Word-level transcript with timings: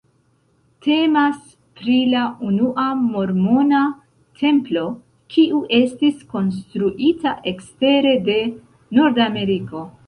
Temas 0.85 1.35
pri 1.81 1.97
la 2.13 2.23
unua 2.47 2.87
mormona 3.03 3.83
templo, 4.41 4.87
kiu 5.37 5.63
estis 5.83 6.25
konstruita 6.35 7.37
ekstere 7.55 8.21
de 8.31 8.43
Nordameriko. 9.01 9.91